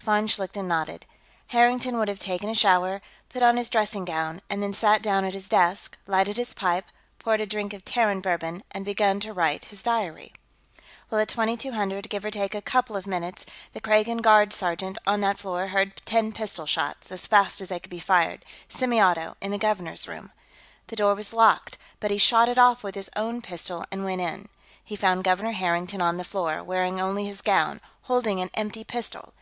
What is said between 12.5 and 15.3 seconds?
a couple of minutes, the Kragan guard sergeant on